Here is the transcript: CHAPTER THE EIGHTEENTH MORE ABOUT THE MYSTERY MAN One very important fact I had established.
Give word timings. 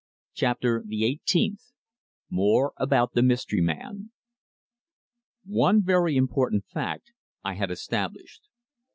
CHAPTER 0.33 0.83
THE 0.83 1.05
EIGHTEENTH 1.05 1.73
MORE 2.31 2.73
ABOUT 2.77 3.13
THE 3.13 3.21
MYSTERY 3.21 3.61
MAN 3.61 4.09
One 5.45 5.83
very 5.83 6.15
important 6.15 6.65
fact 6.65 7.11
I 7.43 7.53
had 7.53 7.69
established. 7.69 8.47